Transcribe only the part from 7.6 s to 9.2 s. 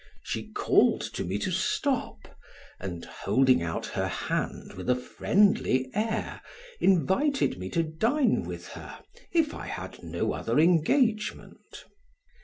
to dine with her